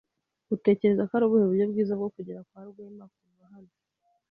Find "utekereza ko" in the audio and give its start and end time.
0.55-1.13